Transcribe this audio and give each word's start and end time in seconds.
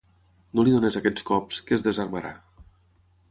No 0.59 0.63
li 0.67 0.73
donis 0.75 0.97
aquests 1.01 1.27
cops, 1.29 1.59
que 1.67 1.77
es 1.79 1.85
desarmarà. 1.91 2.35